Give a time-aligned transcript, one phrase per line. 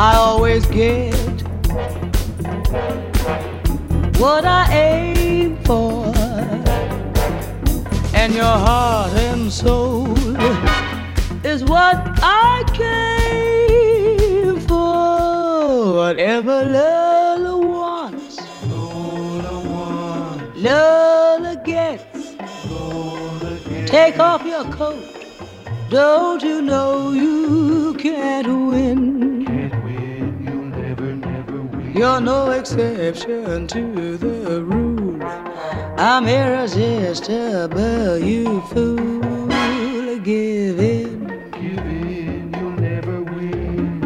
[0.00, 1.12] I always get
[4.16, 6.14] what I aim for,
[8.14, 10.16] and your heart and soul
[11.44, 15.94] is what I came for.
[15.96, 22.36] Whatever Lola wants, Lola wants, Lola gets.
[22.70, 23.90] Lola gets.
[23.90, 25.02] Take off your coat.
[25.90, 29.07] Don't you know you can't win?
[31.98, 35.20] You're no exception to the rule.
[35.98, 39.48] I'm irresistible, you fool.
[40.20, 41.26] Give in.
[41.50, 44.00] Give in, you'll never win.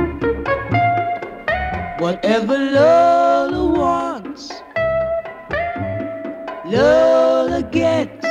[1.98, 4.50] Whatever Lola wants,
[6.64, 8.24] Lola gets.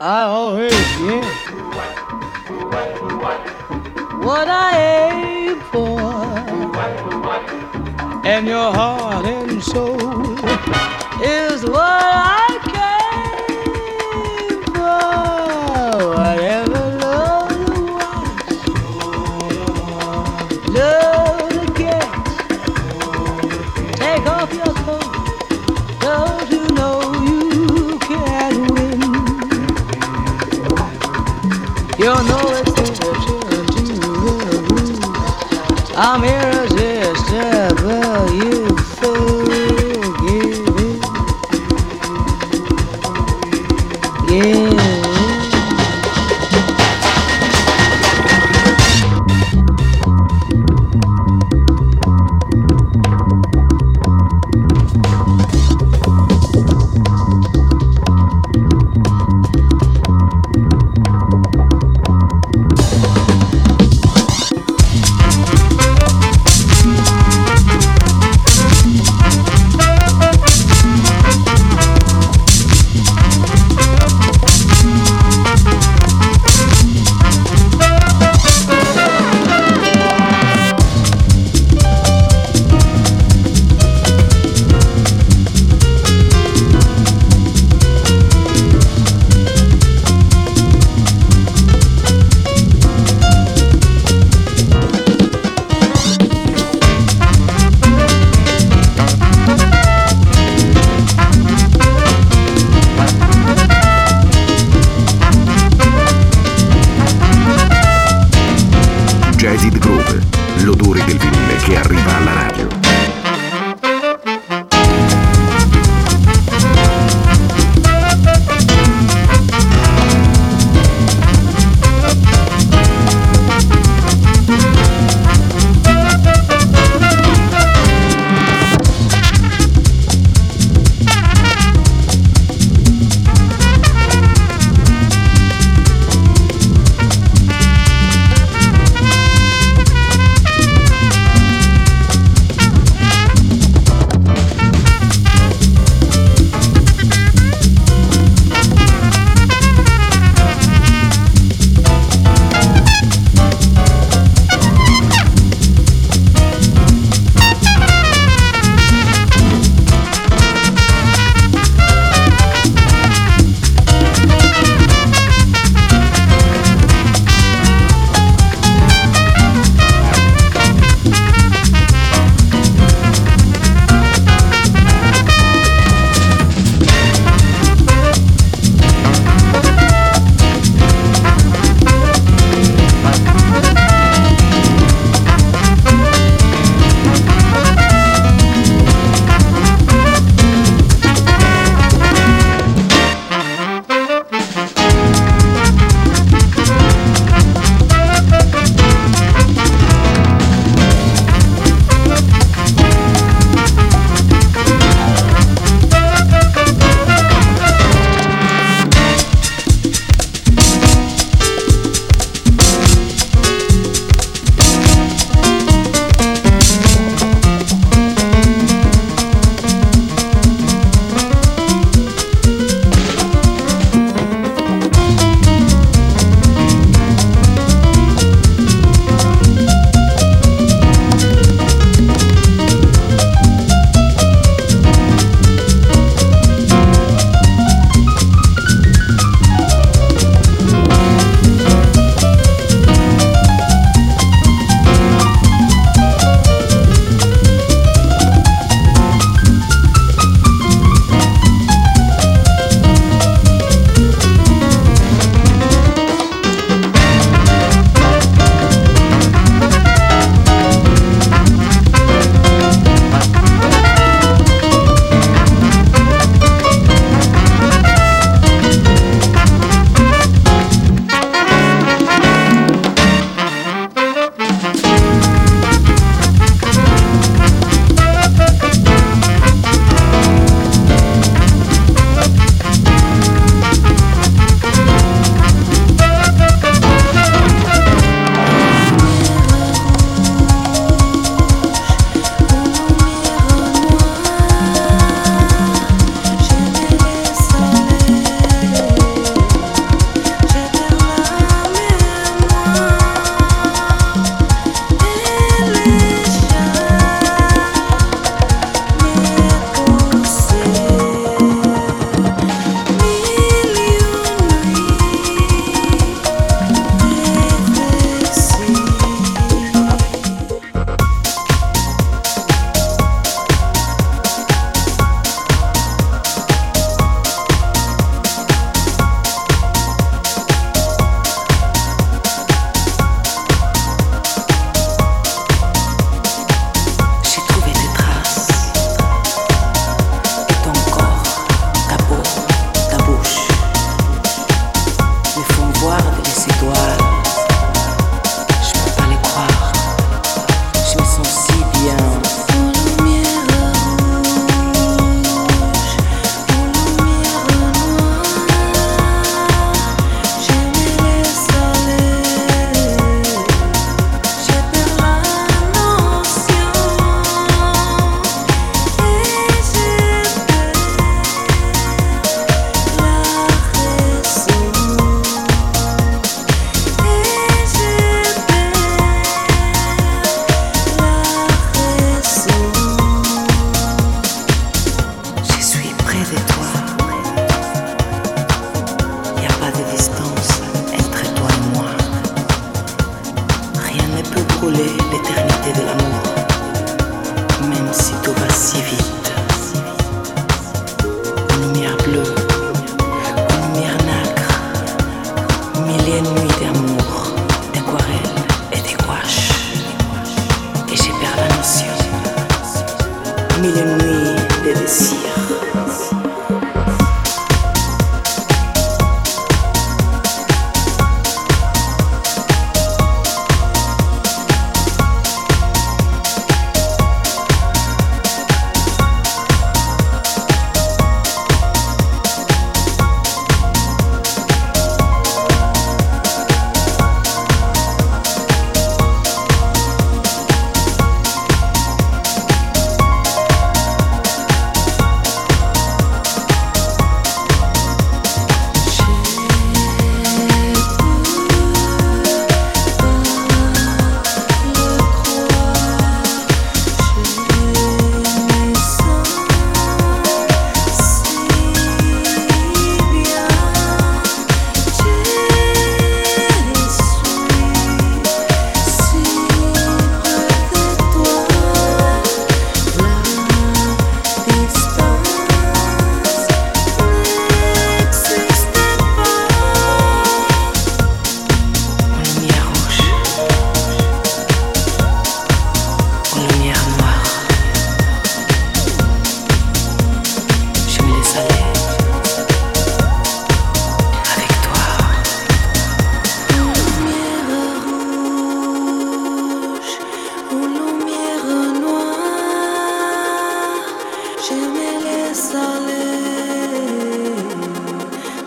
[0.00, 1.45] I always get
[4.26, 4.70] what I
[5.04, 6.00] aim for,
[8.26, 10.34] and your heart and soul
[11.22, 12.75] is what I
[35.98, 36.55] I'm irresistible,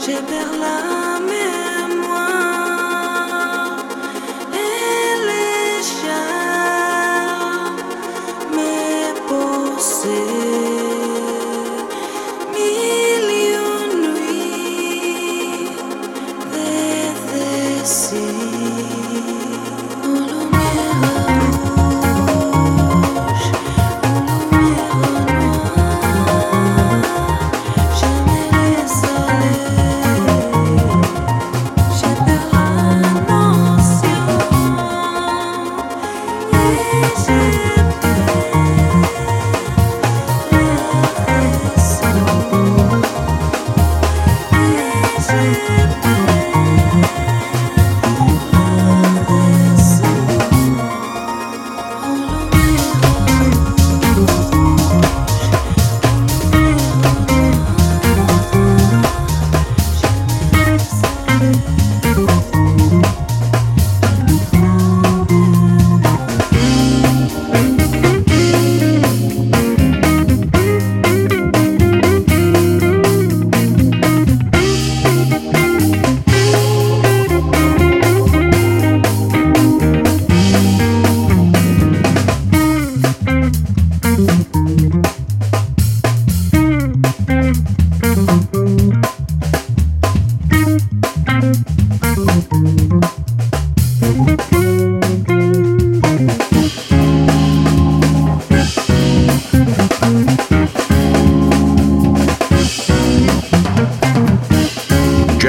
[0.10, 1.09] ciebie dla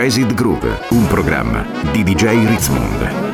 [0.00, 3.29] Jazz It Groove, un programma di DJ Ritzmond.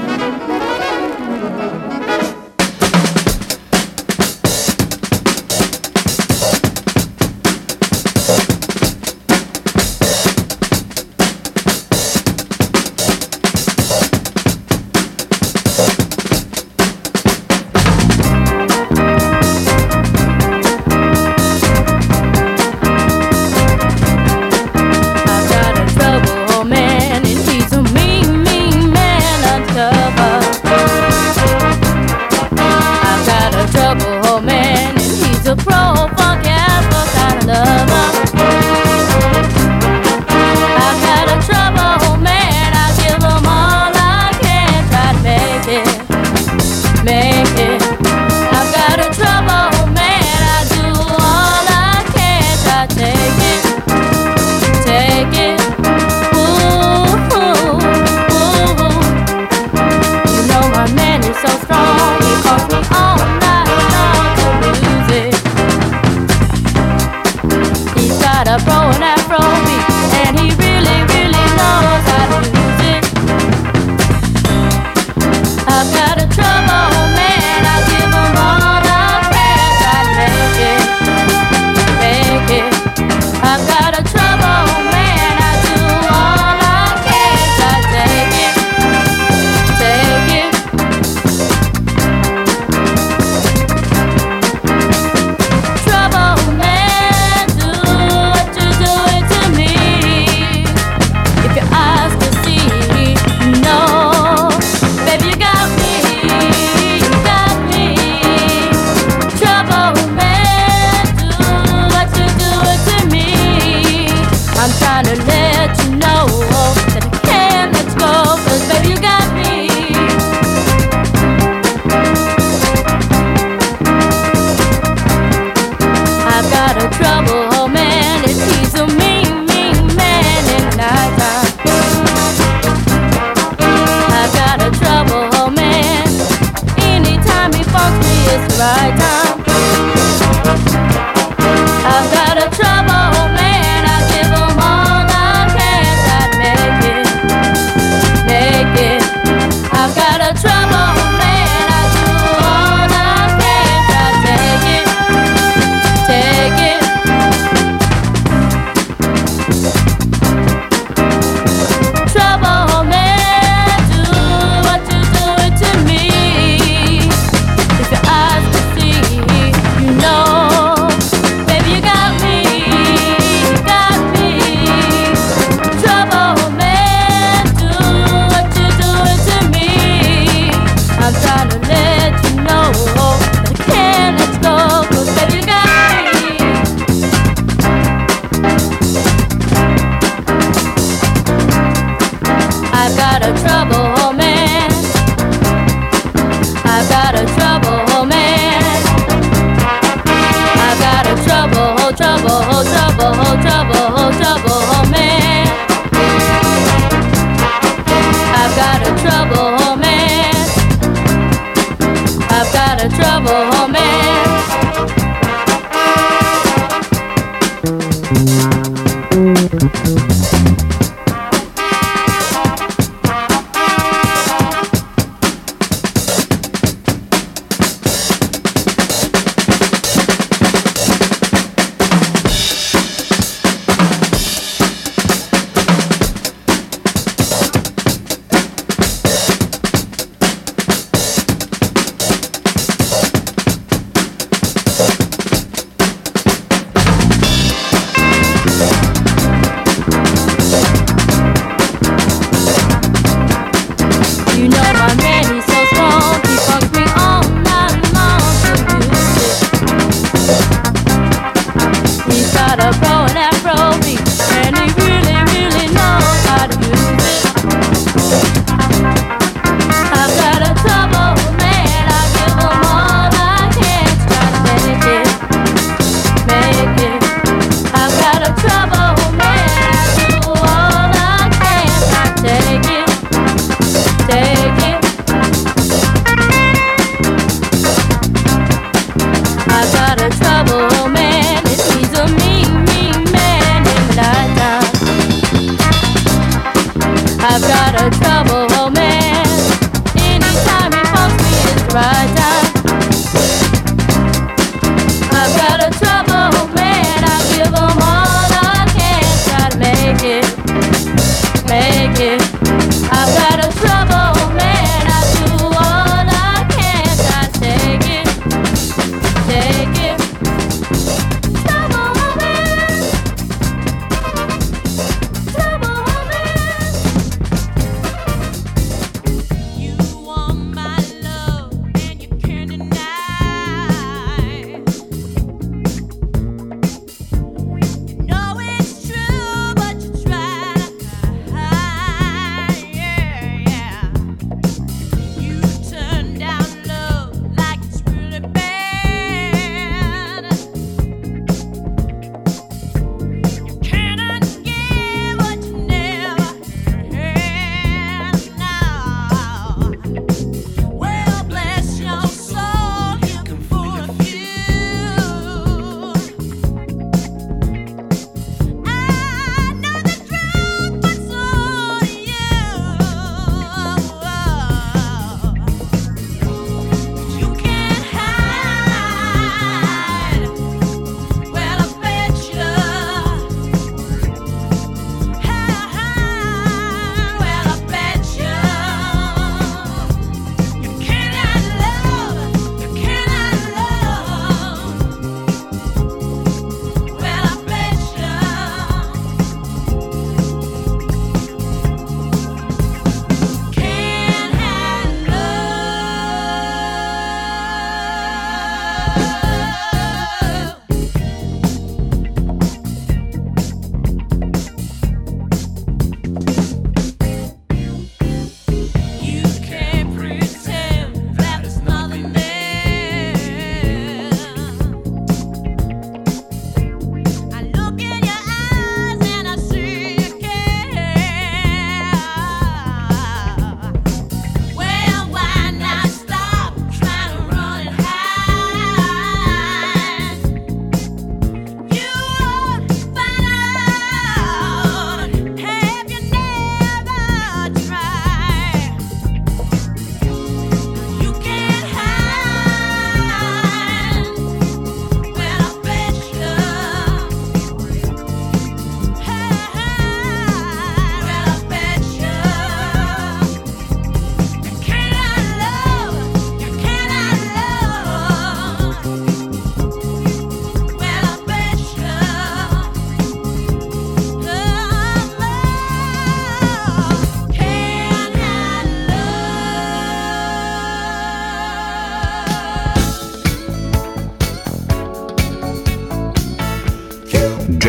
[290.45, 290.96] trouble.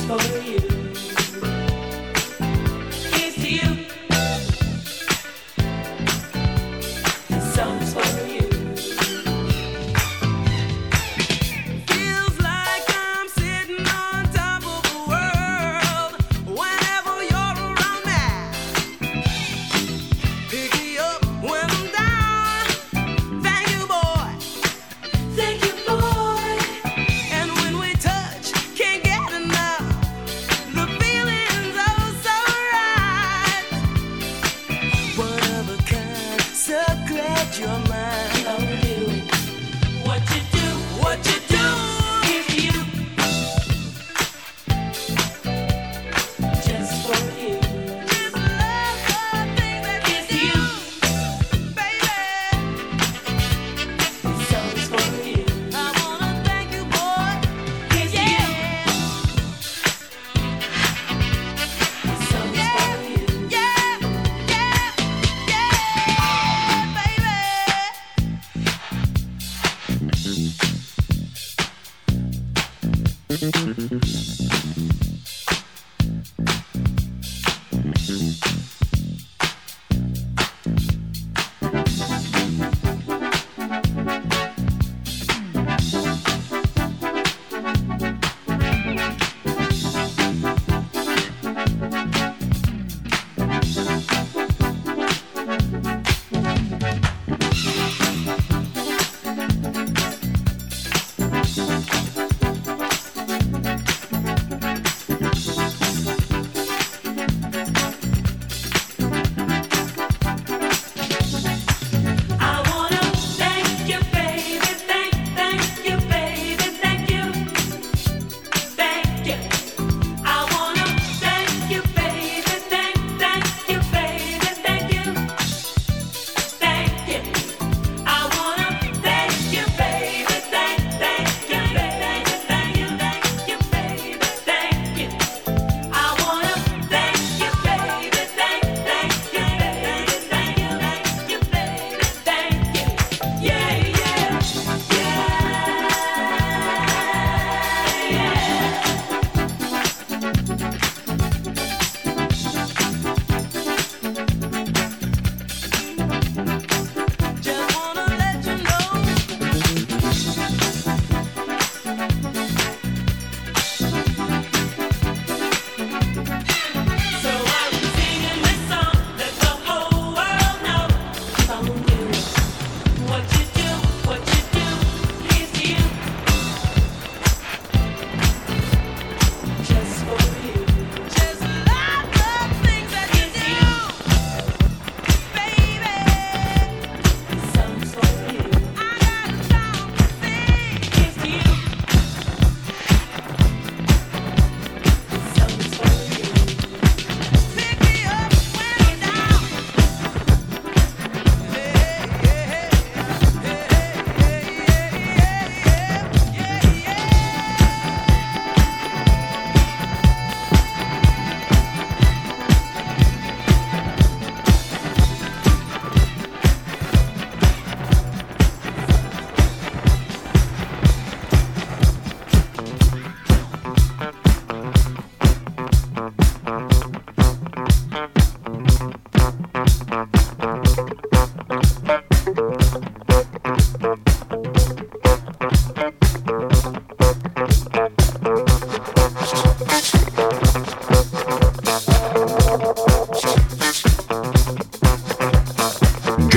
[0.00, 0.93] for you.